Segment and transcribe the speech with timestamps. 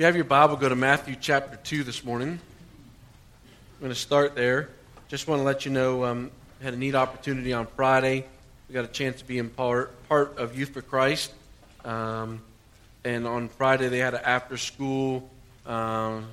[0.00, 2.30] you have your Bible, go to Matthew chapter 2 this morning.
[2.30, 4.70] I'm going to start there.
[5.08, 6.30] Just want to let you know um,
[6.62, 8.24] had a neat opportunity on Friday.
[8.66, 11.34] We got a chance to be in part, part of Youth for Christ.
[11.84, 12.40] Um,
[13.04, 15.28] and on Friday, they had an after school,
[15.66, 16.26] um,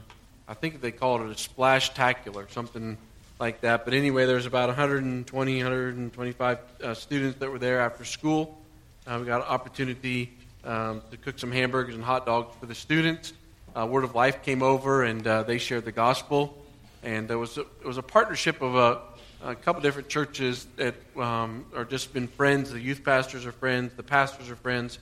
[0.47, 2.97] I think they called it a splash tacular, something
[3.37, 3.83] like that.
[3.83, 8.61] But anyway, there was about 120, 125 uh, students that were there after school.
[9.05, 10.31] Uh, we got an opportunity
[10.63, 13.33] um, to cook some hamburgers and hot dogs for the students.
[13.77, 16.57] Uh, Word of Life came over and uh, they shared the gospel.
[17.03, 19.01] And there was a, it was a partnership of a,
[19.43, 22.71] a couple different churches that um, are just been friends.
[22.71, 24.97] The youth pastors are friends, the pastors are friends.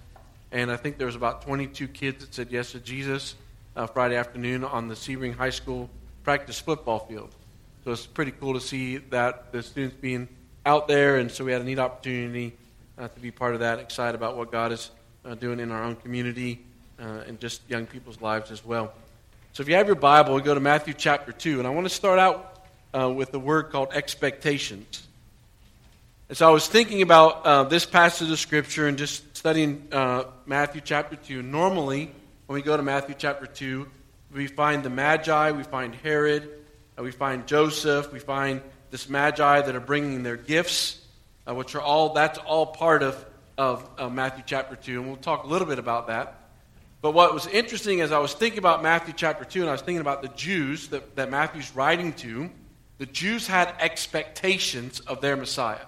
[0.52, 3.36] And I think there was about 22 kids that said yes to Jesus
[3.78, 5.90] uh, Friday afternoon on the Sebring High School
[6.24, 7.34] practice football field.
[7.86, 10.28] So it's pretty cool to see that the students being
[10.66, 12.58] out there, and so we had a neat opportunity
[12.98, 13.80] uh, to be part of that.
[13.80, 14.92] Excited about what God is
[15.24, 16.66] uh, doing in our own community
[17.00, 18.94] uh, and just young people's lives as well.
[19.54, 21.94] So if you have your Bible, go to Matthew chapter 2, and I want to
[21.94, 25.08] start out uh, with the word called expectations.
[26.28, 30.26] And so I was thinking about uh, this passage of Scripture and just studying uh,
[30.46, 31.42] Matthew chapter 2.
[31.42, 32.12] Normally,
[32.48, 33.88] when we go to Matthew chapter 2,
[34.34, 36.50] we find the Magi, we find Herod,
[36.98, 41.00] uh, we find Joseph, we find this Magi that are bringing their gifts,
[41.48, 43.26] uh, which are all, that's all part of,
[43.58, 46.45] of Matthew chapter 2, and we'll talk a little bit about that.
[47.06, 49.82] But what was interesting as I was thinking about Matthew chapter 2, and I was
[49.84, 52.50] thinking about the Jews that, that Matthew's writing to,
[52.98, 55.86] the Jews had expectations of their Messiah.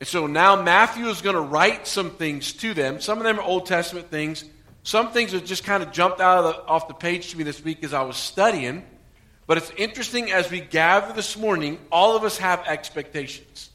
[0.00, 3.00] And so now Matthew is going to write some things to them.
[3.00, 4.44] Some of them are Old Testament things,
[4.82, 7.44] some things that just kind of jumped out of the, off the page to me
[7.44, 8.84] this week as I was studying.
[9.46, 13.70] But it's interesting as we gather this morning, all of us have expectations.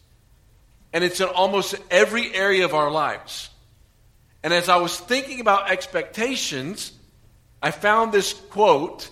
[0.92, 3.50] And it's in almost every area of our lives.
[4.44, 6.92] And as I was thinking about expectations,
[7.62, 9.10] I found this quote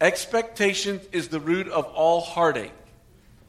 [0.00, 2.70] Expectations is the root of all heartache.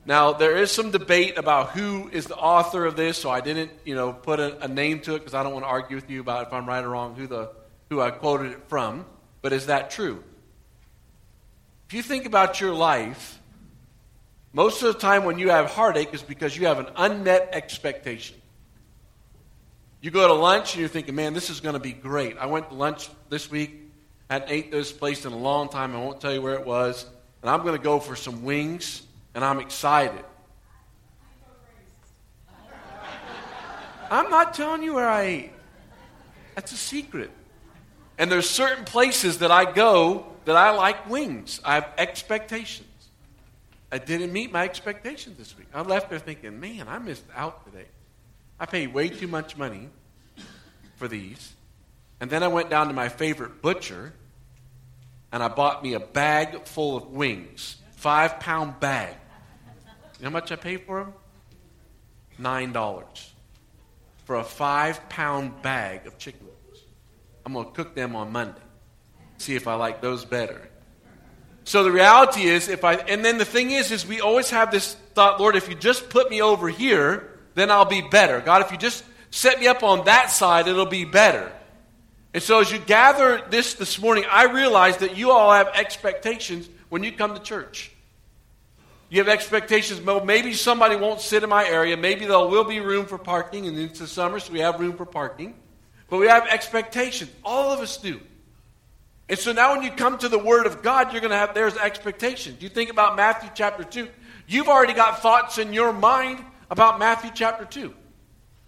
[0.06, 3.72] Now, there is some debate about who is the author of this, so I didn't,
[3.86, 6.10] you know, put a, a name to it because I don't want to argue with
[6.10, 7.52] you about if I'm right or wrong, who the
[7.90, 9.06] who I quoted it from,
[9.42, 10.24] but is that true?
[11.88, 13.40] If you think about your life,
[14.54, 18.39] most of the time when you have heartache is because you have an unmet expectation.
[20.02, 22.38] You go to lunch and you're thinking, man, this is going to be great.
[22.38, 23.92] I went to lunch this week,
[24.30, 25.94] hadn't ate this place in a long time.
[25.94, 27.06] I won't tell you where it was.
[27.42, 29.02] And I'm going to go for some wings,
[29.34, 30.24] and I'm excited.
[34.12, 35.52] I'm not telling you where I ate.
[36.56, 37.32] That's a secret.
[38.18, 41.60] And there's certain places that I go that I like wings.
[41.64, 42.88] I have expectations.
[43.92, 45.68] I didn't meet my expectations this week.
[45.74, 47.88] I left there thinking, man, I missed out today.
[48.60, 49.90] I paid way too much money
[50.96, 51.54] for these.
[52.20, 54.14] And then I went down to my favorite butcher
[55.32, 57.78] and I bought me a bag full of wings.
[57.92, 59.16] Five pound bag.
[60.18, 61.14] You know how much I paid for them?
[62.38, 63.34] Nine dollars.
[64.26, 66.84] For a five pound bag of chicken wings.
[67.46, 68.62] I'm going to cook them on Monday.
[69.38, 70.68] See if I like those better.
[71.64, 74.72] So the reality is, if I, and then the thing is, is we always have
[74.72, 78.42] this thought, Lord, if you just put me over here, then I'll be better.
[78.42, 81.52] God, if you just set me up on that side, it'll be better.
[82.34, 86.70] And so as you gather this this morning, I realize that you all have expectations
[86.90, 87.92] when you come to church.
[89.10, 90.02] You have expectations.
[90.24, 91.98] Maybe somebody won't sit in my area.
[91.98, 94.96] Maybe there will be room for parking, and it's the summer, so we have room
[94.96, 95.56] for parking.
[96.10, 97.32] But we have expectations.
[97.44, 98.20] All of us do.
[99.28, 101.54] And so now when you come to the Word of God, you're going to have,
[101.56, 102.62] there's expectations.
[102.62, 104.08] You think about Matthew chapter 2.
[104.48, 107.94] You've already got thoughts in your mind about Matthew chapter 2.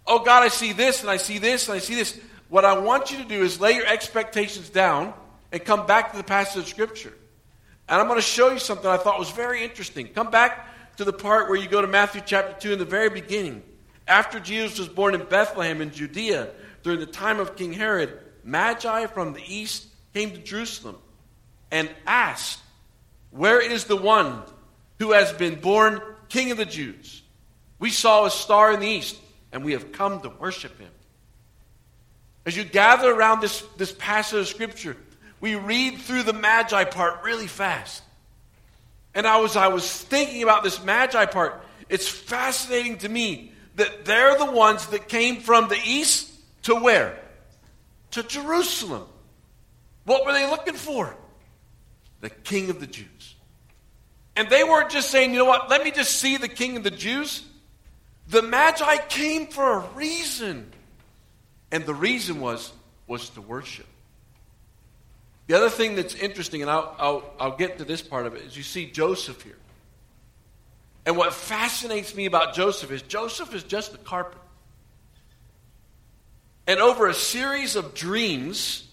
[0.06, 2.18] Oh, God, I see this, and I see this, and I see this.
[2.48, 5.14] What I want you to do is lay your expectations down
[5.52, 7.12] and come back to the passage of Scripture.
[7.88, 10.08] And I'm going to show you something I thought was very interesting.
[10.08, 13.10] Come back to the part where you go to Matthew chapter 2 in the very
[13.10, 13.62] beginning.
[14.06, 16.50] After Jesus was born in Bethlehem in Judea,
[16.82, 20.96] during the time of King Herod, Magi from the east came to Jerusalem
[21.70, 22.60] and asked,
[23.30, 24.42] Where is the one
[24.98, 27.21] who has been born King of the Jews?
[27.82, 29.16] We saw a star in the east,
[29.50, 30.92] and we have come to worship him.
[32.46, 34.96] As you gather around this, this passage of Scripture,
[35.40, 38.04] we read through the Magi part really fast.
[39.14, 41.60] And I was, I was thinking about this Magi part.
[41.88, 46.30] It's fascinating to me that they're the ones that came from the east
[46.62, 47.18] to where?
[48.12, 49.08] To Jerusalem.
[50.04, 51.16] What were they looking for?
[52.20, 53.34] The king of the Jews.
[54.36, 56.84] And they weren't just saying, you know what, let me just see the king of
[56.84, 57.42] the Jews.
[58.32, 60.72] The Magi came for a reason.
[61.70, 62.72] And the reason was
[63.06, 63.86] was to worship.
[65.48, 68.42] The other thing that's interesting, and I'll, I'll, I'll get to this part of it,
[68.44, 69.58] is you see Joseph here.
[71.04, 74.38] And what fascinates me about Joseph is Joseph is just a carpenter.
[76.66, 78.88] And over a series of dreams,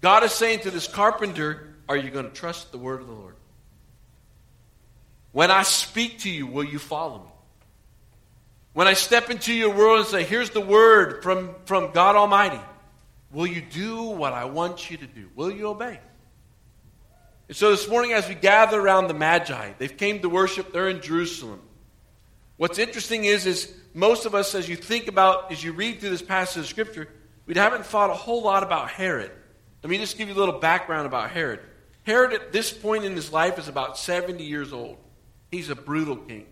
[0.00, 3.12] God is saying to this carpenter, Are you going to trust the word of the
[3.12, 3.34] Lord?
[5.32, 7.35] When I speak to you, will you follow me?
[8.76, 12.60] When I step into your world and say, Here's the word from, from God Almighty,
[13.32, 15.30] will you do what I want you to do?
[15.34, 15.98] Will you obey?
[17.48, 20.90] And so this morning, as we gather around the Magi, they've came to worship, they're
[20.90, 21.62] in Jerusalem.
[22.58, 26.10] What's interesting is, is most of us, as you think about, as you read through
[26.10, 27.08] this passage of Scripture,
[27.46, 29.30] we haven't thought a whole lot about Herod.
[29.82, 31.60] Let me just give you a little background about Herod.
[32.02, 34.98] Herod, at this point in his life, is about 70 years old.
[35.50, 36.44] He's a brutal king.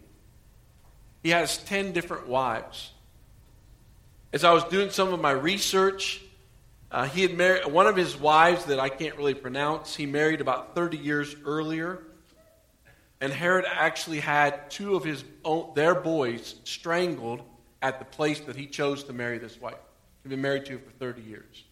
[1.25, 2.93] He has 10 different wives.
[4.35, 6.21] As I was doing some of my research,
[6.91, 9.97] uh, he had married one of his wives that I can't really pronounce.
[9.97, 12.03] He married about 30 years earlier.
[13.23, 17.41] And Herod actually had two of his own, their boys strangled
[17.81, 19.79] at the place that he chose to marry this wife.
[20.25, 21.65] He'd been married to for 30 years.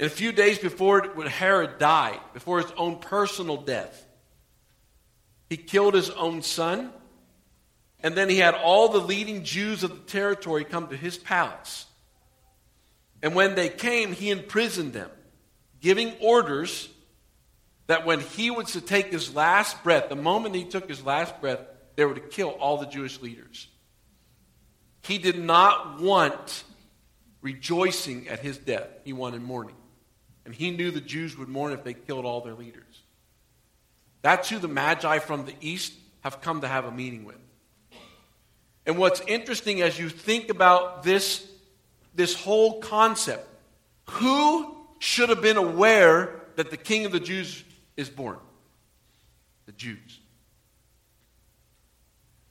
[0.00, 4.04] In a few days before when Herod died, before his own personal death,
[5.48, 6.92] he killed his own son
[8.02, 11.86] and then he had all the leading Jews of the territory come to his palace.
[13.22, 15.10] And when they came, he imprisoned them,
[15.80, 16.88] giving orders
[17.86, 21.40] that when he was to take his last breath, the moment he took his last
[21.40, 21.60] breath,
[21.94, 23.68] they were to kill all the Jewish leaders.
[25.02, 26.64] He did not want
[27.40, 29.76] rejoicing at his death, he wanted mourning.
[30.44, 33.02] And he knew the Jews would mourn if they killed all their leaders.
[34.22, 37.41] That's who the Magi from the east have come to have a meeting with.
[38.86, 41.46] And what's interesting as you think about this,
[42.14, 43.48] this whole concept,
[44.10, 47.62] who should have been aware that the king of the Jews
[47.96, 48.38] is born?
[49.66, 50.20] The Jews.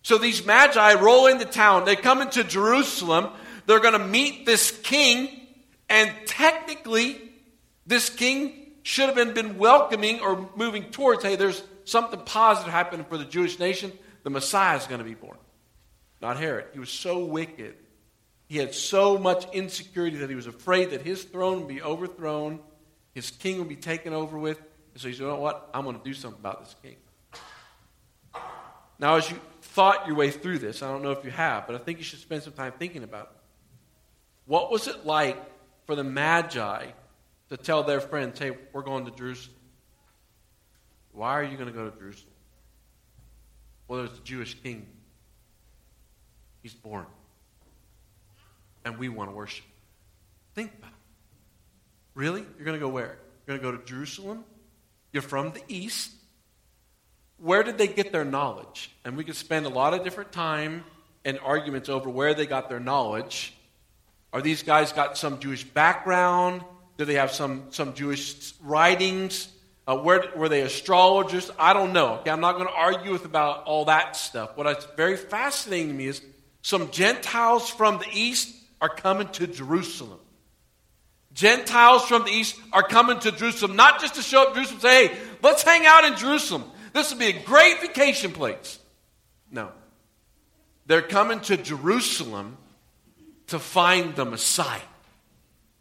[0.04, 1.86] So these magi roll into town.
[1.86, 3.30] They come into Jerusalem.
[3.66, 5.30] They're going to meet this king.
[5.89, 7.22] And technically,
[7.86, 13.06] this king should have been, been welcoming or moving towards hey, there's something positive happening
[13.06, 13.92] for the Jewish nation.
[14.24, 15.38] The Messiah is going to be born
[16.21, 16.68] not Herod.
[16.73, 17.75] He was so wicked.
[18.47, 22.59] He had so much insecurity that he was afraid that his throne would be overthrown,
[23.13, 24.59] his king would be taken over with.
[24.94, 25.69] And so he said, You know what?
[25.73, 26.95] I'm going to do something about this king.
[29.00, 31.75] Now, as you thought your way through this, I don't know if you have, but
[31.75, 33.38] I think you should spend some time thinking about it.
[34.45, 35.41] What was it like
[35.85, 36.85] for the Magi
[37.50, 39.56] to tell their friends, Hey, we're going to Jerusalem?
[41.13, 42.33] Why are you going to go to Jerusalem?
[43.88, 44.88] Well, there's a Jewish king
[46.62, 47.06] He's born.
[48.86, 49.66] And we want to worship.
[50.56, 50.96] Think about it.
[52.13, 52.46] Really?
[52.58, 53.18] You're going to go where?
[53.46, 54.44] You're going to go to Jerusalem?
[55.12, 56.12] You're from the east.
[57.38, 58.92] Where did they get their knowledge?
[59.04, 60.84] And we could spend a lot of different time
[61.25, 63.56] and arguments over where they got their knowledge.
[64.34, 66.64] Are these guys got some Jewish background?
[66.98, 69.50] Do they have some, some Jewish writings?
[69.88, 71.50] Uh, where, were they astrologers?
[71.57, 72.16] I don't know.
[72.19, 74.52] Okay, I'm not going to argue with about all that stuff.
[74.56, 76.21] What's very fascinating to me is
[76.61, 80.19] some Gentiles from the east are coming to Jerusalem.
[81.33, 85.07] Gentiles from the east are coming to Jerusalem, not just to show up Jerusalem say,
[85.07, 86.65] hey, let's hang out in Jerusalem.
[86.94, 88.80] This will be a great vacation place.
[89.49, 89.69] No.
[90.87, 92.57] They're coming to Jerusalem
[93.47, 94.81] to find the Messiah.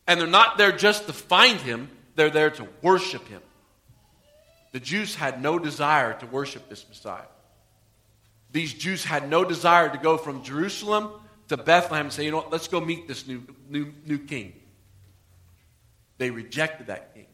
[0.06, 3.42] And they're not there just to find him, they're there to worship him.
[4.72, 7.22] The Jews had no desire to worship this Messiah.
[8.52, 11.10] These Jews had no desire to go from Jerusalem
[11.48, 14.54] to Bethlehem and say, you know what, let's go meet this new, new, new king.
[16.18, 17.26] They rejected that king.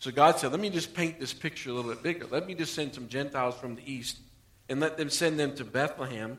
[0.00, 2.26] So God said, let me just paint this picture a little bit bigger.
[2.30, 4.18] Let me just send some Gentiles from the east
[4.68, 6.38] and let them send them to Bethlehem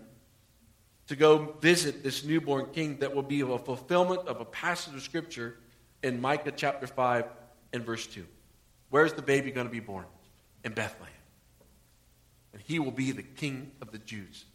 [1.07, 5.01] to go visit this newborn king that will be a fulfillment of a passage of
[5.01, 5.57] scripture
[6.03, 7.25] in Micah chapter 5
[7.73, 8.25] and verse 2.
[8.89, 10.05] Where's the baby going to be born?
[10.63, 11.18] In Bethlehem
[12.53, 14.45] and he will be the king of the Jews.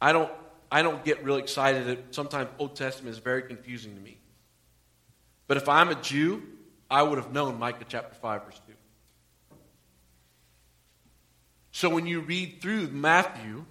[0.00, 0.30] I don't,
[0.70, 2.04] I don't get really excited.
[2.10, 4.18] Sometimes Old Testament is very confusing to me.
[5.46, 6.42] But if I'm a Jew,
[6.90, 8.72] I would have known Micah chapter 5, verse 2.
[11.72, 13.64] So when you read through Matthew,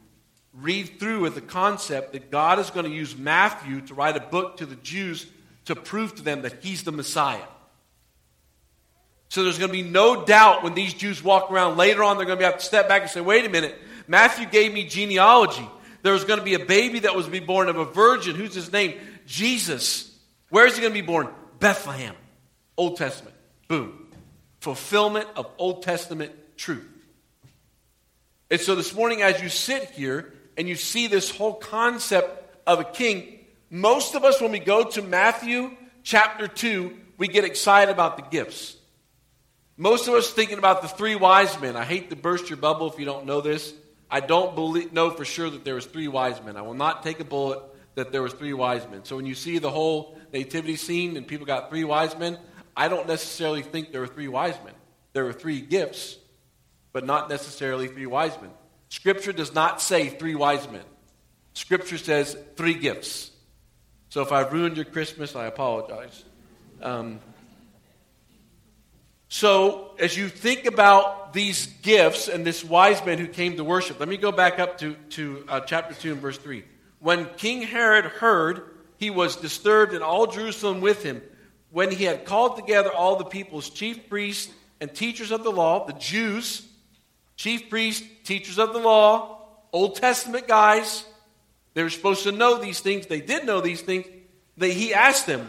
[0.54, 4.22] read through with the concept that God is going to use Matthew to write a
[4.22, 5.28] book to the Jews
[5.66, 7.46] to prove to them that he's the Messiah.
[9.32, 12.26] So there's going to be no doubt when these Jews walk around later on, they're
[12.26, 13.74] going to have to step back and say, wait a minute,
[14.06, 15.66] Matthew gave me genealogy.
[16.02, 18.36] There was going to be a baby that was to be born of a virgin.
[18.36, 19.00] Who's his name?
[19.26, 20.14] Jesus.
[20.50, 21.30] Where is he going to be born?
[21.60, 22.14] Bethlehem.
[22.76, 23.34] Old Testament.
[23.70, 24.12] Boom.
[24.60, 26.90] Fulfillment of Old Testament truth.
[28.50, 32.82] And so this morning, as you sit here and you see this whole concept of
[32.82, 35.72] a king, most of us, when we go to Matthew
[36.04, 38.76] chapter 2, we get excited about the gifts.
[39.82, 41.76] Most of us thinking about the three wise men.
[41.76, 43.74] I hate to burst your bubble if you don't know this.
[44.12, 46.56] I don't believe, know for sure that there was three wise men.
[46.56, 47.64] I will not take a bullet
[47.96, 49.04] that there was three wise men.
[49.06, 52.38] So when you see the whole nativity scene and people got three wise men,
[52.78, 54.76] I don't necessarily think there were three wise men.
[55.14, 56.16] There were three gifts,
[56.94, 58.52] but not necessarily three wise men.
[58.90, 60.84] Scripture does not say three wise men.
[61.56, 63.32] Scripture says three gifts.
[64.10, 66.24] So if I've ruined your Christmas, I apologize.
[66.84, 67.20] Um,
[69.34, 73.98] so, as you think about these gifts and this wise man who came to worship,
[73.98, 76.66] let me go back up to, to uh, chapter 2 and verse 3.
[77.00, 81.22] When King Herod heard, he was disturbed, and all Jerusalem with him.
[81.70, 85.86] When he had called together all the people's chief priests and teachers of the law,
[85.86, 86.68] the Jews,
[87.38, 91.06] chief priests, teachers of the law, Old Testament guys,
[91.74, 93.08] they were supposed to know these things.
[93.08, 94.08] They did know these things.
[94.58, 95.48] They, he asked them,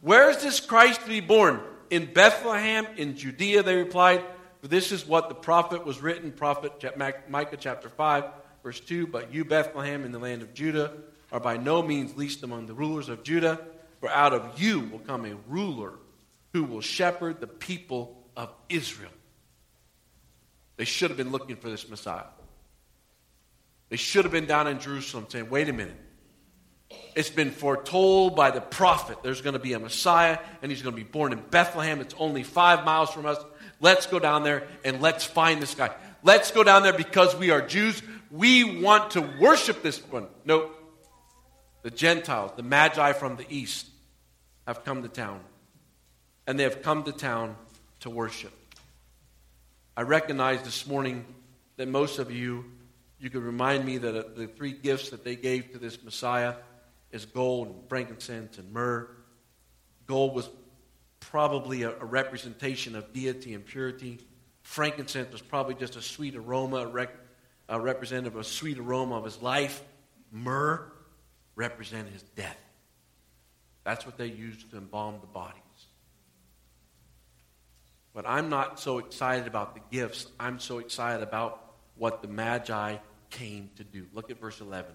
[0.00, 1.60] Where is this Christ to be born?
[1.90, 4.24] In Bethlehem, in Judea, they replied,
[4.60, 6.72] For this is what the prophet was written, prophet
[7.28, 8.24] Micah chapter 5,
[8.62, 9.06] verse 2.
[9.06, 10.92] But you, Bethlehem, in the land of Judah,
[11.32, 13.60] are by no means least among the rulers of Judah,
[14.00, 15.92] for out of you will come a ruler
[16.52, 19.10] who will shepherd the people of Israel.
[20.76, 22.22] They should have been looking for this Messiah.
[23.88, 25.96] They should have been down in Jerusalem saying, wait a minute.
[27.14, 30.94] It's been foretold by the prophet there's going to be a Messiah and he's going
[30.94, 32.00] to be born in Bethlehem.
[32.00, 33.38] It's only five miles from us.
[33.80, 35.94] Let's go down there and let's find this guy.
[36.22, 38.02] Let's go down there because we are Jews.
[38.30, 40.26] We want to worship this one.
[40.44, 40.70] No.
[41.82, 43.86] The Gentiles, the Magi from the east,
[44.66, 45.40] have come to town.
[46.46, 47.56] And they have come to town
[48.00, 48.52] to worship.
[49.96, 51.24] I recognize this morning
[51.76, 52.64] that most of you,
[53.18, 56.54] you could remind me that uh, the three gifts that they gave to this Messiah
[57.10, 59.08] is gold and frankincense and myrrh.
[60.06, 60.48] Gold was
[61.20, 64.18] probably a, a representation of deity and purity.
[64.62, 67.10] Frankincense was probably just a sweet aroma, rec,
[67.68, 69.82] representative of a sweet aroma of his life.
[70.30, 70.92] Myrrh
[71.54, 72.58] represented his death.
[73.84, 75.62] That's what they used to embalm the bodies.
[78.14, 80.26] But I'm not so excited about the gifts.
[80.38, 81.64] I'm so excited about
[81.96, 82.96] what the Magi
[83.30, 84.06] came to do.
[84.12, 84.92] Look at verse 11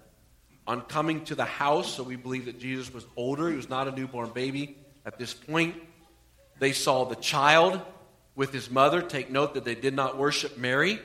[0.66, 1.94] on coming to the house.
[1.94, 3.48] So we believe that Jesus was older.
[3.50, 5.74] He was not a newborn baby at this point.
[6.58, 7.80] They saw the child
[8.34, 9.02] with his mother.
[9.02, 11.00] Take note that they did not worship Mary.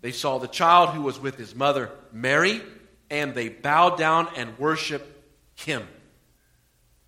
[0.00, 2.62] They saw the child who was with his mother, Mary,
[3.10, 5.06] and they bowed down and worshiped
[5.56, 5.86] him.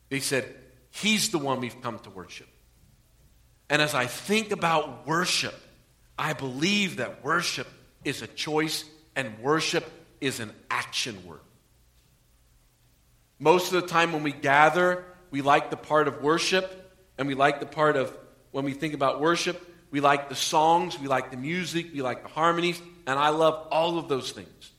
[0.09, 0.45] They said,
[0.90, 2.49] He's the one we've come to worship.
[3.69, 5.54] And as I think about worship,
[6.19, 7.69] I believe that worship
[8.04, 9.88] is a choice and worship
[10.21, 11.41] is an action word.
[13.39, 16.77] Most of the time when we gather, we like the part of worship,
[17.17, 18.15] and we like the part of
[18.50, 22.23] when we think about worship, we like the songs, we like the music, we like
[22.23, 24.73] the harmonies, and I love all of those things.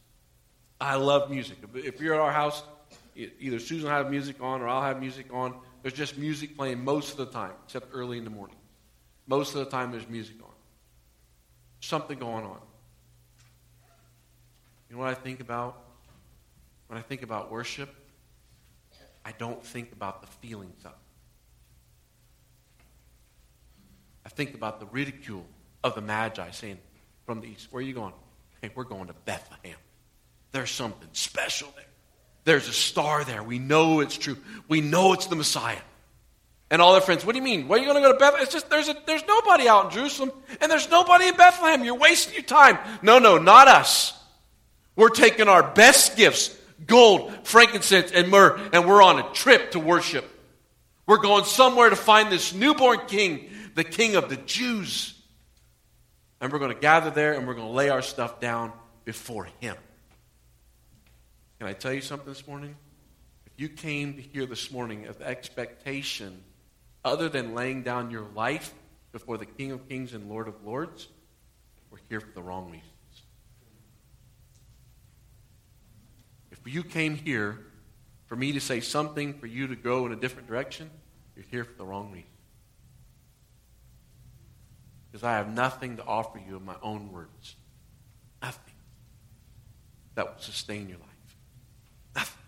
[0.79, 1.57] I love music.
[1.75, 2.63] If you're at our house,
[3.15, 5.55] either Susan will have music on or I'll have music on.
[5.81, 8.55] There's just music playing most of the time, except early in the morning.
[9.27, 10.49] Most of the time, there's music on.
[11.79, 12.59] Something going on.
[14.91, 15.77] You know what I think about?
[16.87, 17.87] When I think about worship,
[19.23, 20.97] I don't think about the feelings of it.
[24.25, 25.45] I think about the ridicule
[25.81, 26.77] of the Magi saying
[27.25, 28.11] from the east, Where are you going?
[28.61, 29.77] Hey, we're going to Bethlehem.
[30.51, 31.85] There's something special there.
[32.43, 33.41] There's a star there.
[33.41, 34.35] We know it's true.
[34.67, 35.79] We know it's the Messiah.
[36.69, 37.69] And all their friends, what do you mean?
[37.69, 38.43] Where are you going to go to Bethlehem?
[38.43, 41.85] It's just there's a, there's nobody out in Jerusalem, and there's nobody in Bethlehem.
[41.85, 42.77] You're wasting your time.
[43.01, 44.17] No, no, not us.
[44.95, 49.79] We're taking our best gifts gold, frankincense, and myrrh and we're on a trip to
[49.79, 50.27] worship.
[51.05, 55.13] We're going somewhere to find this newborn king, the king of the Jews.
[56.39, 58.71] And we're going to gather there and we're going to lay our stuff down
[59.05, 59.75] before him.
[61.59, 62.75] Can I tell you something this morning?
[63.45, 66.41] If you came hear this morning of expectation
[67.05, 68.73] other than laying down your life
[69.11, 71.07] before the King of Kings and Lord of Lords,
[71.91, 72.87] we're here for the wrong reason.
[76.50, 77.59] If you came here
[78.27, 80.89] for me to say something for you to go in a different direction,
[81.35, 82.27] you're here for the wrong reason.
[85.11, 87.55] Because I have nothing to offer you in my own words.
[88.41, 88.73] Nothing
[90.15, 91.07] that will sustain your life.
[92.15, 92.43] Nothing.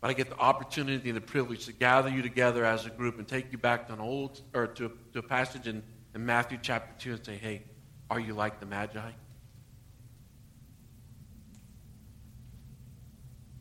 [0.00, 3.18] But I get the opportunity and the privilege to gather you together as a group
[3.18, 5.82] and take you back to an old or to, to a passage in,
[6.14, 7.62] in Matthew chapter 2 and say, hey,
[8.10, 9.10] are you like the Magi?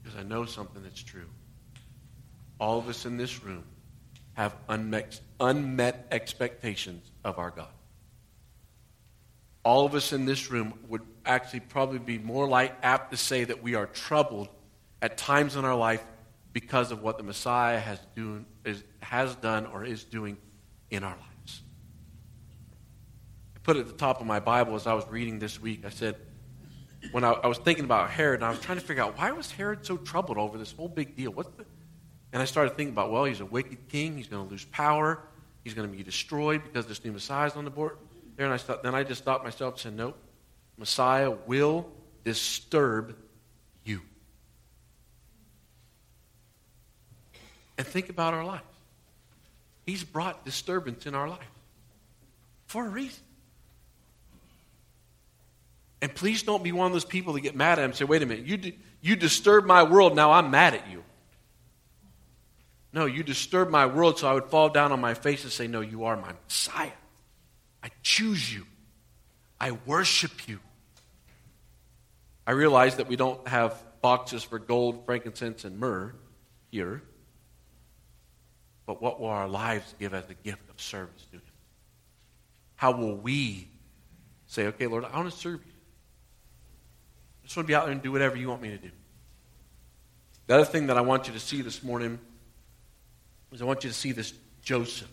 [0.05, 1.25] Because I know something that's true.
[2.59, 3.63] All of us in this room
[4.33, 7.69] have unmet, unmet expectations of our God.
[9.63, 13.45] All of us in this room would actually probably be more like apt to say
[13.45, 14.47] that we are troubled
[15.01, 16.03] at times in our life
[16.53, 20.37] because of what the Messiah has, do, is, has done or is doing
[20.91, 21.61] in our lives.
[23.55, 25.89] I put at the top of my Bible as I was reading this week, I
[25.89, 26.15] said,
[27.11, 29.31] when I, I was thinking about Herod, and I was trying to figure out why
[29.31, 31.31] was Herod so troubled over this whole big deal?
[31.31, 31.65] What's the,
[32.33, 34.17] and I started thinking about, well, he's a wicked king.
[34.17, 35.19] He's going to lose power.
[35.63, 37.97] He's going to be destroyed because this new Messiah is on the board.
[38.35, 40.17] There, and I thought, then I just thought myself and said, nope,
[40.77, 41.89] Messiah will
[42.23, 43.15] disturb
[43.85, 44.01] you.
[47.77, 48.63] And think about our lives.
[49.85, 51.51] He's brought disturbance in our life
[52.67, 53.23] for a reason.
[56.01, 58.05] And please don't be one of those people that get mad at him and say,
[58.05, 61.03] wait a minute, you, you disturbed my world, now I'm mad at you.
[62.95, 65.67] No, you disturbed my world, so I would fall down on my face and say,
[65.67, 66.91] No, you are my Messiah.
[67.83, 68.65] I choose you.
[69.59, 70.59] I worship you.
[72.47, 76.15] I realize that we don't have boxes for gold, frankincense, and myrrh
[76.71, 77.03] here.
[78.85, 81.41] But what will our lives give as a gift of service to Him?
[82.75, 83.67] How will we
[84.47, 85.73] say, okay, Lord, I want to serve you?
[87.45, 88.89] I just want to be out there and do whatever you want me to do.
[90.47, 92.17] The other thing that I want you to see this morning
[93.51, 94.33] is I want you to see this
[94.63, 95.07] Joseph.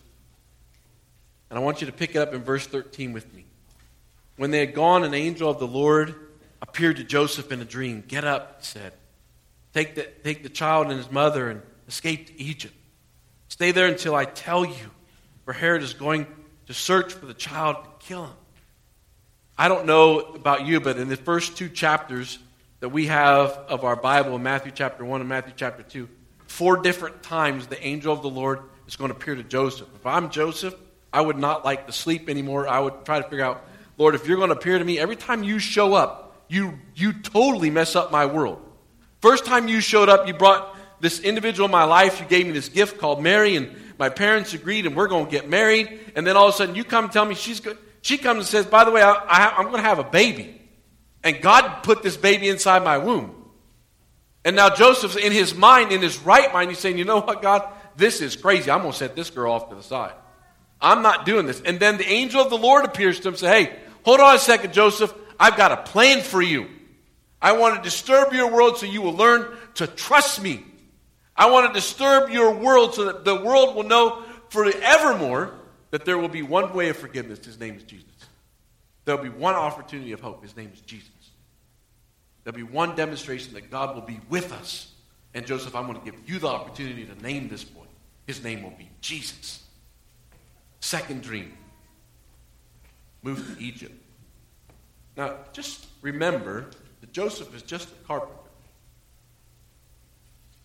[1.51, 3.45] And I want you to pick it up in verse 13 with me.
[4.37, 6.15] When they had gone, an angel of the Lord
[6.59, 8.03] appeared to Joseph in a dream.
[8.07, 8.93] Get up, he said.
[9.71, 12.73] Take the, take the child and his mother and escape to Egypt.
[13.47, 14.89] Stay there until I tell you,
[15.45, 16.25] for Herod is going
[16.65, 18.33] to search for the child to kill him.
[19.57, 22.39] I don't know about you, but in the first two chapters
[22.79, 26.09] that we have of our Bible, Matthew chapter 1 and Matthew chapter 2,
[26.47, 29.87] four different times the angel of the Lord is going to appear to Joseph.
[29.95, 30.73] If I'm Joseph,
[31.11, 32.67] I would not like to sleep anymore.
[32.67, 33.63] I would try to figure out,
[33.99, 37.13] Lord, if you're going to appear to me, every time you show up, you, you
[37.13, 38.59] totally mess up my world.
[39.21, 42.19] First time you showed up, you brought this individual in my life.
[42.19, 45.31] You gave me this gift called Mary, and my parents agreed, and we're going to
[45.31, 45.99] get married.
[46.15, 47.77] And then all of a sudden, you come tell me she's good.
[48.03, 50.61] She comes and says, By the way, I, I, I'm going to have a baby.
[51.23, 53.33] And God put this baby inside my womb.
[54.43, 57.41] And now Joseph's in his mind, in his right mind, he's saying, You know what,
[57.41, 57.65] God?
[57.95, 58.69] This is crazy.
[58.69, 60.11] I'm going to set this girl off to the side.
[60.81, 61.61] I'm not doing this.
[61.61, 64.35] And then the angel of the Lord appears to him and says, Hey, hold on
[64.35, 65.13] a second, Joseph.
[65.39, 66.69] I've got a plan for you.
[67.41, 70.65] I want to disturb your world so you will learn to trust me.
[71.37, 75.53] I want to disturb your world so that the world will know forevermore
[75.93, 77.45] that there will be one way of forgiveness.
[77.45, 78.07] His name is Jesus.
[79.05, 80.41] There'll be one opportunity of hope.
[80.41, 81.11] His name is Jesus.
[82.43, 84.91] There'll be one demonstration that God will be with us.
[85.35, 87.85] And Joseph, I'm going to give you the opportunity to name this boy.
[88.25, 89.61] His name will be Jesus.
[90.79, 91.55] Second dream
[93.21, 93.93] move to Egypt.
[95.15, 98.33] Now, just remember that Joseph is just a carpenter.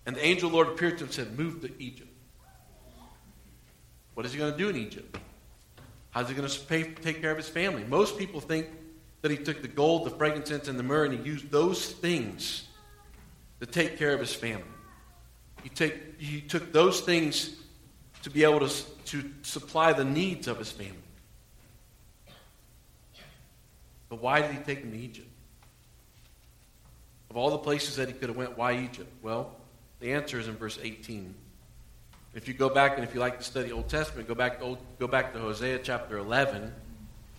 [0.06, 2.08] And the angel Lord appeared to him and said, Move to Egypt.
[4.18, 5.16] What is he going to do in Egypt?
[6.10, 7.84] How's he going to pay, take care of his family?
[7.84, 8.66] Most people think
[9.22, 12.66] that he took the gold, the frankincense, and the myrrh, and he used those things
[13.60, 14.64] to take care of his family.
[15.62, 17.60] He, take, he took those things
[18.24, 20.96] to be able to, to supply the needs of his family.
[24.08, 25.30] But why did he take them to Egypt?
[27.30, 29.12] Of all the places that he could have went, why Egypt?
[29.22, 29.54] Well,
[30.00, 31.36] the answer is in verse 18.
[32.34, 34.64] If you go back and if you like to study Old Testament, go back to,
[34.64, 36.72] Old, go back to Hosea chapter 11,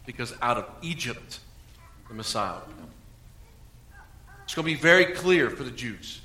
[0.06, 1.40] because out of Egypt
[2.08, 2.90] the Messiah will come.
[4.44, 6.22] It's going to be very clear for the Jews.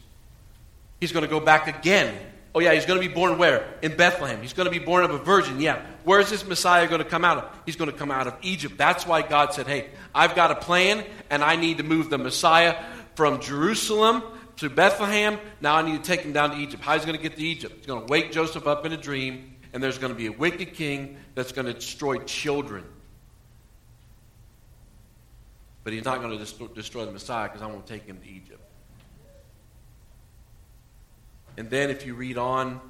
[0.98, 2.14] He's going to go back again.
[2.54, 3.68] Oh, yeah, he's going to be born where?
[3.82, 4.40] In Bethlehem.
[4.40, 5.60] He's going to be born of a virgin.
[5.60, 5.84] Yeah.
[6.04, 7.50] Where is this Messiah going to come out of?
[7.66, 8.78] He's going to come out of Egypt.
[8.78, 12.16] That's why God said, hey, I've got a plan, and I need to move the
[12.16, 12.76] Messiah
[13.14, 14.22] from Jerusalem
[14.56, 15.38] to Bethlehem.
[15.60, 16.82] Now I need to take him down to Egypt.
[16.82, 17.76] How's he going to get to Egypt?
[17.78, 20.32] He's going to wake Joseph up in a dream, and there's going to be a
[20.32, 22.84] wicked king that's going to destroy children.
[25.82, 28.28] But he's not going to destroy the Messiah because I'm going to take him to
[28.28, 28.60] Egypt.
[31.56, 32.80] And then if you read on,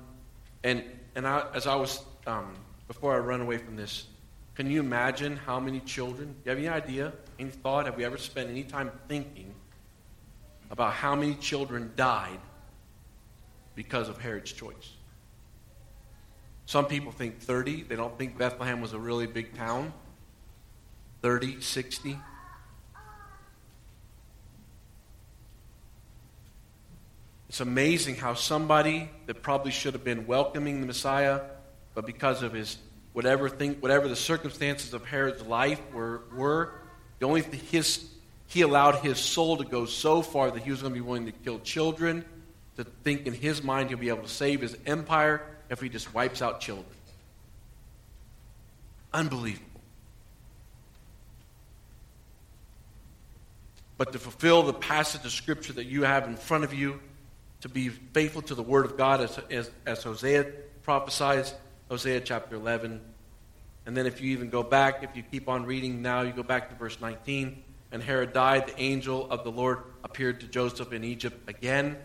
[0.62, 2.54] and, and I, as I was, um,
[2.86, 4.06] before I run away from this,
[4.54, 6.28] can you imagine how many children?
[6.28, 7.86] Do you have any idea, any thought?
[7.86, 9.53] Have we ever spent any time thinking
[10.74, 12.40] about how many children died
[13.76, 14.94] because of Herod's choice.
[16.66, 17.84] Some people think 30.
[17.84, 19.92] They don't think Bethlehem was a really big town.
[21.22, 22.18] 30, 60.
[27.48, 31.42] It's amazing how somebody that probably should have been welcoming the Messiah,
[31.94, 32.78] but because of his
[33.12, 36.72] whatever thing, whatever the circumstances of Herod's life were, were
[37.20, 38.10] the only his
[38.54, 41.26] he allowed his soul to go so far that he was going to be willing
[41.26, 42.24] to kill children,
[42.76, 46.14] to think in his mind he'll be able to save his empire if he just
[46.14, 46.86] wipes out children.
[49.12, 49.66] Unbelievable.
[53.98, 57.00] But to fulfill the passage of Scripture that you have in front of you,
[57.62, 60.44] to be faithful to the Word of God as, as, as Hosea
[60.84, 61.54] prophesies,
[61.88, 63.00] Hosea chapter 11.
[63.86, 66.44] And then if you even go back, if you keep on reading now, you go
[66.44, 67.63] back to verse 19.
[67.94, 71.96] And Herod died, the angel of the Lord appeared to Joseph in Egypt again.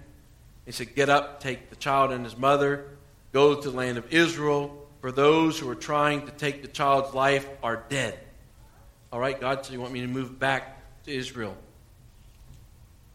[0.68, 2.86] He said, Get up, take the child and his mother,
[3.34, 7.16] go to the land of Israel, for those who are trying to take the child's
[7.16, 8.20] life are dead.
[9.12, 11.58] All right, God, so you want me to move back to Israel.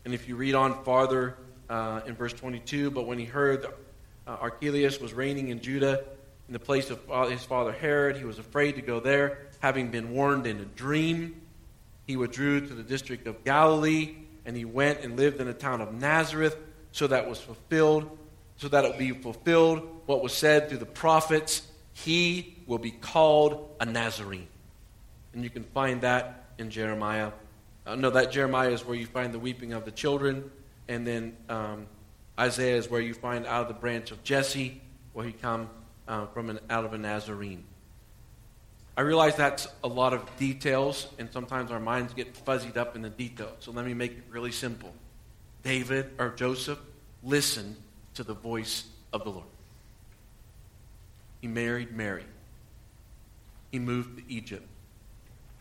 [0.04, 1.36] And if you read on farther
[1.70, 3.70] uh, in verse 22, but when he heard uh,
[4.26, 6.02] Archelaus was reigning in Judah
[6.48, 10.10] in the place of his father Herod, he was afraid to go there, having been
[10.10, 11.40] warned in a dream.
[12.06, 15.80] He withdrew to the district of Galilee, and he went and lived in the town
[15.80, 16.56] of Nazareth,
[16.92, 18.18] so that was fulfilled,
[18.56, 21.62] so that it would be fulfilled what was said through the prophets,
[21.92, 24.48] he will be called a Nazarene.
[25.32, 27.32] And you can find that in Jeremiah
[27.86, 30.50] uh, no, that Jeremiah is where you find the weeping of the children.
[30.88, 31.86] And then um,
[32.38, 34.80] Isaiah is where you find out of the branch of Jesse,
[35.12, 35.68] where he come
[36.08, 37.64] uh, from an, out of a Nazarene.
[38.96, 43.02] I realize that's a lot of details, and sometimes our minds get fuzzied up in
[43.02, 43.56] the details.
[43.60, 44.94] So let me make it really simple.
[45.64, 46.78] David or Joseph
[47.22, 47.76] listened
[48.14, 49.46] to the voice of the Lord.
[51.40, 52.24] He married Mary.
[53.72, 54.66] He moved to Egypt.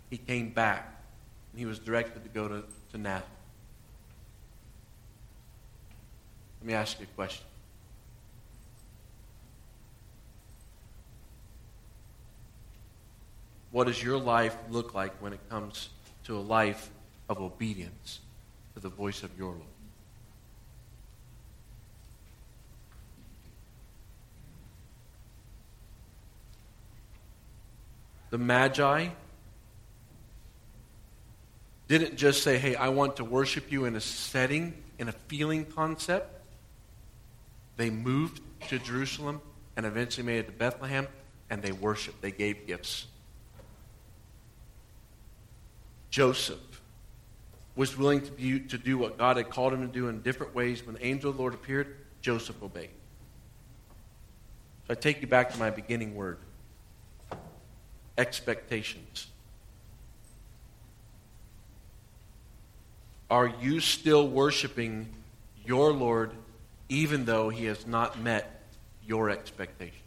[0.10, 1.04] He came back
[1.52, 3.30] and he was directed to go to, to Nazareth.
[6.62, 7.46] Let me ask you a question.
[13.73, 15.89] What does your life look like when it comes
[16.25, 16.91] to a life
[17.27, 18.19] of obedience
[18.75, 19.63] to the voice of your Lord?
[28.29, 29.07] The Magi
[31.88, 35.65] didn't just say, hey, I want to worship you in a setting, in a feeling
[35.65, 36.29] concept.
[37.77, 39.41] They moved to Jerusalem
[39.75, 41.07] and eventually made it to Bethlehem,
[41.49, 42.21] and they worshiped.
[42.21, 43.07] They gave gifts.
[46.13, 46.60] Joseph
[47.76, 50.54] was willing to, be, to do what God had called him to do in different
[50.54, 50.86] ways.
[50.86, 52.91] When the angel of the Lord appeared, Joseph obeyed.
[54.86, 56.38] So I take you back to my beginning word
[58.15, 59.26] expectations.
[63.32, 65.10] Are you still worshiping
[65.65, 66.30] your Lord
[66.89, 68.62] even though he has not met
[69.04, 70.03] your expectation?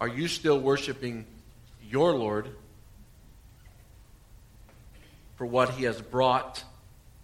[0.00, 1.26] Are you still worshiping
[1.82, 2.48] your Lord
[5.36, 6.64] for what he has brought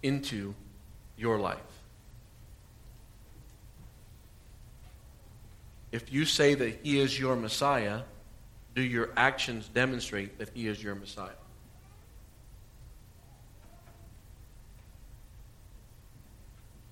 [0.03, 0.53] into
[1.17, 1.57] your life?
[5.91, 8.01] If you say that he is your Messiah,
[8.75, 11.29] do your actions demonstrate that he is your Messiah?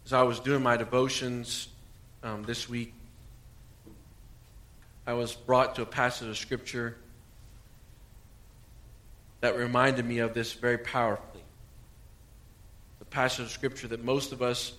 [0.05, 1.67] As I was doing my devotions
[2.23, 2.93] um, this week,
[5.07, 6.97] I was brought to a passage of Scripture
[9.41, 11.43] that reminded me of this very powerfully.
[12.99, 14.73] The passage of Scripture that most of us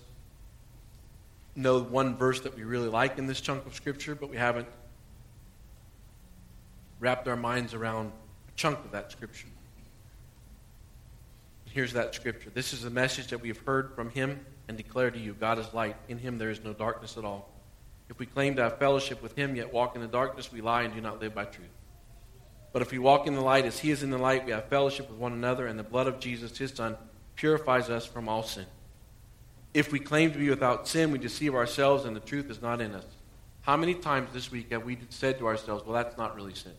[1.54, 4.68] know one verse that we really like in this chunk of Scripture, but we haven't
[7.00, 8.12] wrapped our minds around
[8.48, 9.46] a chunk of that scripture.
[11.66, 12.50] Here's that scripture.
[12.54, 15.58] This is the message that we have heard from him and declare to you God
[15.58, 15.96] is light.
[16.08, 17.50] In him there is no darkness at all.
[18.08, 20.82] If we claim to have fellowship with him, yet walk in the darkness, we lie
[20.82, 21.68] and do not live by truth.
[22.72, 24.68] But if we walk in the light as he is in the light, we have
[24.68, 26.96] fellowship with one another, and the blood of Jesus, his son,
[27.34, 28.66] purifies us from all sin.
[29.74, 32.80] If we claim to be without sin, we deceive ourselves, and the truth is not
[32.80, 33.04] in us.
[33.62, 36.72] How many times this week have we said to ourselves, well, that's not really sin?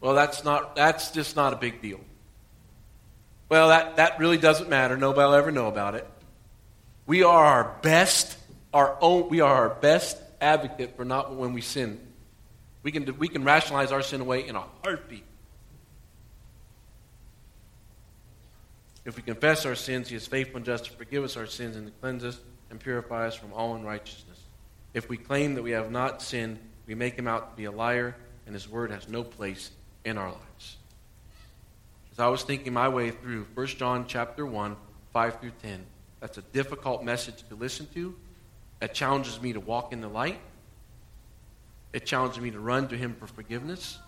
[0.00, 2.00] Well, that's not that's just not a big deal.
[3.50, 4.96] Well, that, that really doesn't matter.
[4.96, 6.08] Nobody will ever know about it.
[7.06, 8.38] We are our best,
[8.72, 12.00] our own we are our best advocate for not when we sin.
[12.82, 15.24] We can, we can rationalize our sin away in a heartbeat.
[19.04, 21.76] If we confess our sins, he is faithful and just to forgive us our sins
[21.76, 22.38] and to cleanse us
[22.70, 24.38] and purify us from all unrighteousness.
[24.94, 27.70] If we claim that we have not sinned, we make him out to be a
[27.70, 29.70] liar, and his word has no place
[30.04, 30.76] in our lives.
[32.12, 34.76] As I was thinking my way through 1 John chapter 1,
[35.12, 35.84] 5 through 10,
[36.20, 38.14] that's a difficult message to listen to.
[38.80, 40.40] It challenges me to walk in the light.
[41.92, 43.98] It challenges me to run to him for forgiveness.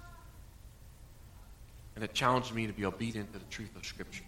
[1.95, 4.25] And it challenges me to be obedient to the truth of Scripture.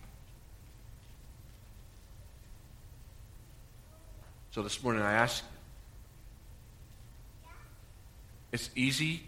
[4.51, 7.49] So this morning I ask you,
[8.53, 9.25] it's easy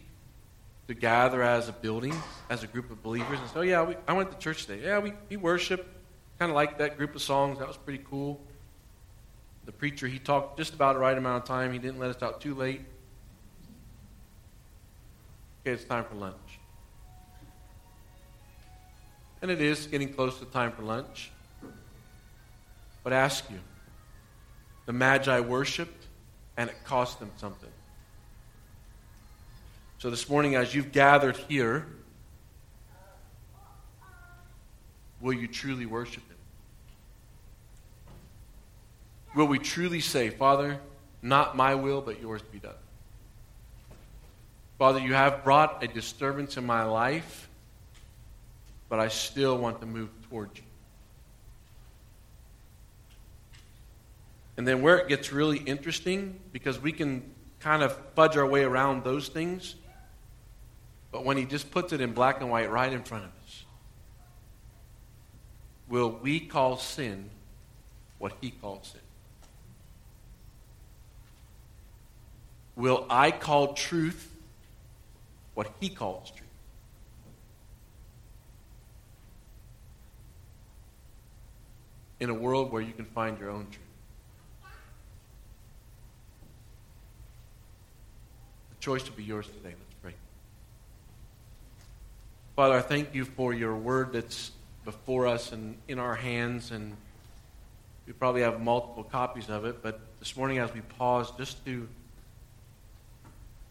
[0.87, 2.15] to gather as a building,
[2.49, 4.85] as a group of believers, and say, oh, yeah, we, I went to church today.
[4.85, 5.85] Yeah, we, we worship.
[6.39, 7.59] Kind of like that group of songs.
[7.59, 8.41] That was pretty cool.
[9.67, 11.73] The preacher, he talked just about the right amount of time.
[11.73, 12.83] He didn't let us out too late.
[15.61, 16.61] Okay, it's time for lunch.
[19.43, 21.33] And it is getting close to time for lunch.
[23.03, 23.59] But ask you,
[24.87, 26.07] the Magi worshiped,
[26.57, 27.71] and it cost them something.
[29.99, 31.87] So this morning, as you've gathered here,
[35.21, 36.36] will you truly worship Him?
[39.37, 40.81] Will we truly say, Father,
[41.21, 42.73] not my will, but yours be done?
[44.79, 47.47] Father, you have brought a disturbance in my life,
[48.89, 50.65] but I still want to move towards you.
[54.57, 57.23] And then where it gets really interesting, because we can
[57.61, 59.75] kind of fudge our way around those things,
[61.13, 63.65] but when he just puts it in black and white right in front of us,
[65.91, 67.29] will we call sin
[68.19, 69.01] what he calls sin?
[72.77, 74.31] Will I call truth
[75.55, 76.43] what he calls truth?
[82.21, 83.81] In a world where you can find your own truth.
[88.71, 89.71] The choice will be yours today.
[89.71, 90.15] Let's pray.
[92.55, 94.51] Father, I thank you for your word that's
[94.85, 96.95] before us and in our hands, and
[98.07, 99.83] we probably have multiple copies of it.
[99.83, 101.89] But this morning, as we pause, just to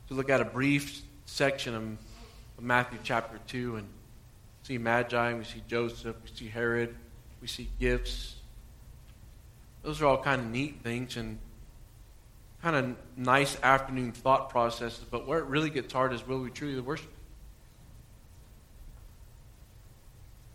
[0.08, 3.88] to look at a brief section of Matthew chapter two, and
[4.64, 6.96] see Magi, we see Joseph, we see Herod,
[7.42, 8.36] we see gifts.
[9.84, 11.40] Those are all kind of neat things, and
[12.62, 16.50] kind of nice afternoon thought processes, but where it really gets hard is will we
[16.50, 17.12] truly worship?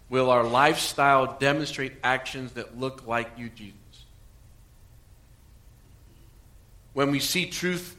[0.08, 3.76] Will our lifestyle demonstrate actions that look like you, Jesus?
[6.92, 7.96] When we see truth,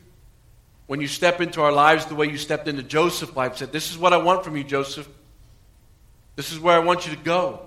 [0.91, 3.91] when you step into our lives the way you stepped into Joseph's life, said, This
[3.91, 5.07] is what I want from you, Joseph.
[6.35, 7.61] This is where I want you to go.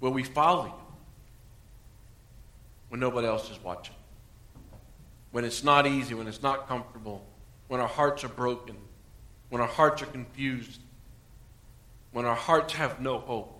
[0.00, 0.72] Will we follow you
[2.90, 3.94] when nobody else is watching?
[5.30, 7.24] when it's not easy, when it's not comfortable,
[7.68, 8.76] when our hearts are broken,
[9.48, 10.80] when our hearts are confused,
[12.12, 13.58] when our hearts have no hope,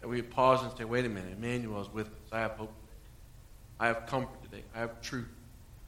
[0.00, 2.32] that we pause and say, wait a minute, Emmanuel is with us.
[2.32, 2.72] I have hope.
[3.80, 4.62] I have comfort today.
[4.76, 5.28] I have truth.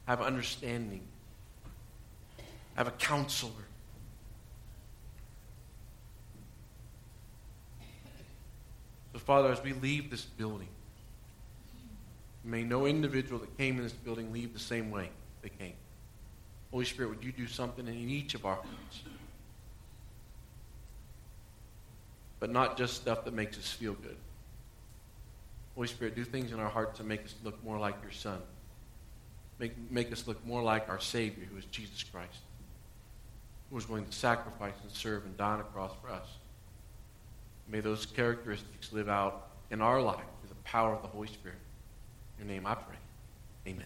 [0.05, 1.01] I have understanding.
[2.75, 3.51] I have a counselor.
[9.13, 10.69] So, Father, as we leave this building,
[12.43, 15.09] May no individual that came in this building leave the same way
[15.41, 15.73] they came.
[16.71, 19.01] Holy Spirit, would you do something in each of our hearts?
[22.39, 24.17] But not just stuff that makes us feel good.
[25.75, 28.39] Holy Spirit, do things in our hearts to make us look more like your Son.
[29.59, 32.39] Make, make us look more like our Savior, who is Jesus Christ,
[33.71, 36.27] who was willing to sacrifice and serve and die on a cross for us.
[37.67, 41.57] May those characteristics live out in our life through the power of the Holy Spirit
[42.41, 42.95] your name I pray.
[43.67, 43.85] Amen.